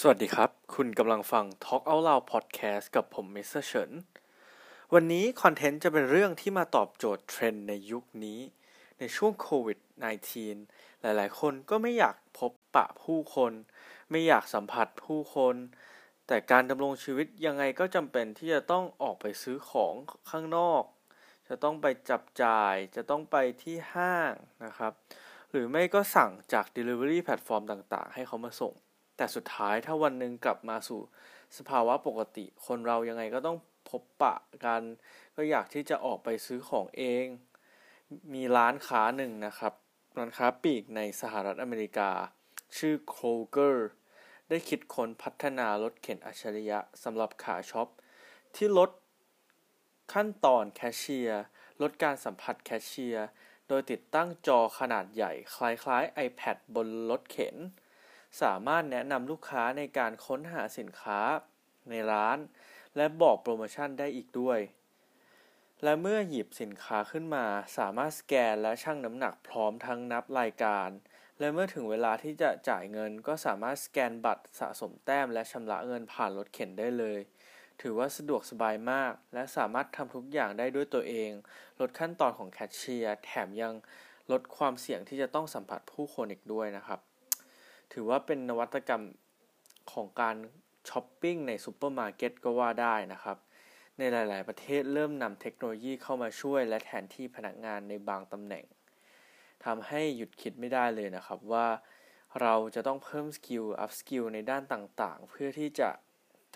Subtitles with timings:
[0.00, 3.90] สวัสดีครับ คุณกำลังฟัง Talk Out Loud Podcast กับผมมิสเตอร์เฉิน
[4.94, 8.40] วันนี้ content จะเป็นเรื่องที่มาตอบโจทย์เทรนด์ในยุคนี้
[8.98, 9.78] ในช่วงโควิด
[10.40, 13.52] -19 หลายๆ คนก็ไม่อยากพบปะผู้คน
[14.10, 15.54] ไม่อยากสัมผัสผู้คน
[16.26, 19.94] แต่การดำรงชีวิตยังไงก็จำเป็นที่จะต้องออกไปซื้อของ
[20.30, 20.82] ข้างนอก
[21.48, 24.32] จะต้องไปจับจ่าย จะต้องไปที่ห้าง
[24.64, 24.92] นะครับ
[25.50, 28.74] หรือไม่ก็สั่งจาก Delivery แพลตฟอร์มต่างๆ ให้เขามาส่ง
[29.16, 31.00] แต่สุดท้ายถ้าวันหนึ่งกลับมาสู่
[31.58, 33.58] สภาวะปกติ คนเรายังไงก็ต้อง
[33.90, 34.34] พบปะ
[34.64, 34.82] กัน
[35.36, 37.26] ก็อยากที่จะออกไปซื้อของเอง
[38.34, 39.72] มีร้านค้าหนึ่งนะครับ
[40.18, 42.10] ร้านค้าปลีกในสหรัฐอเมริกา
[42.78, 43.76] ชื่อ Kroger
[44.48, 47.88] ได้คิดค้นพัฒนารถเข็นอัจฉริยะสำหรับขาช็อป
[48.56, 48.90] ที่ลด
[50.12, 51.42] ขั้นตอนแคชเชียร์
[51.82, 53.26] ลดการสัมผัสแคชเชียร์
[53.68, 57.56] โดยติดตั้งจอขนาดใหญ่ คล้ายๆ iPad บนรถเข็น
[58.42, 61.20] สามารถแนะนำลูกค้าในการค้นหาสินค้า
[61.90, 62.38] ในร้าน
[62.96, 64.58] และบอกโปรโมชั่นได้อีกด้วย
[65.82, 67.46] และเมื่อหยิบสินค้าขึ้นมา
[67.78, 70.88] สามารถสแกนและชั่งน้ำหนักพร้อมทั้งนับรายการ
[71.38, 77.20] และเมื่อถึงเวลาที่จะจ่ายเงิน ก็สามารถสแกนบัตรสะสมแต้มและชำระเงินผ่านรถเข็นได้เลย
[77.80, 81.30] ถือว่าสะดวกสบายมาก และสามารถทำทุกอย่างได้ด้วยตัวเอง
[81.80, 83.74] ลดขั้นตอนของแคชเชียร์ แถมยัง
[84.32, 87.00] ลดความเสี่ยงที่จะต้องสัมผัสผู้คนอีกด้วยนะครับ
[87.92, 89.04] ถือว่าเป็นนวัตกรรม
[89.92, 90.36] ของการ
[90.88, 93.38] ช้อปปิ้งในซูเปอร์มาร์เก็ตก็ว่าได้นะครับ
[93.98, 98.64] ในหลาย ๆ ประเทศเริ่มนำเทคโนโลยีเข้ามาช่วยและแทนที่พนักงานในบางตำแหน่ง
[99.64, 101.68] ทำให้หยุดคิดไม่ได้เลยนะครับว่า
[102.42, 105.90] เราจะต้องเพิ่ม skill upskill ในด้านต่าง ๆ เพื่อที่จะ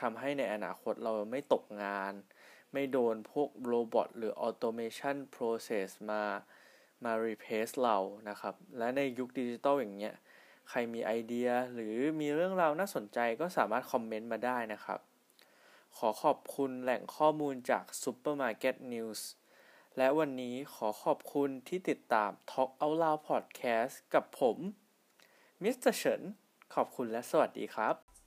[0.00, 2.12] ทำให้ในอนาคตเราไม่ตกงาน
[2.72, 6.22] ไม่โดนพวก robot หรือ automation process มา
[7.04, 7.96] มา replace เรา
[8.28, 10.14] นะครับ และในยุคดิจิตอลอย่างเงี้ย
[10.68, 15.00] ใครมีไอเดียหรือมีเรื่องราวน่าสนใจก็สามารถคอมเมนต์มาได้นะครับ
[15.96, 19.20] ขอขอบคุณแหล่งข้อมูลจาก Supermarket News
[19.96, 24.56] และวันนี้ขอขอบคุณที่ติดตาม Talk Out Loud Podcast กับผม
[25.62, 26.22] มิสเตอร์เฉิน
[26.74, 28.19] ขอบคุณและสวัสดีครับ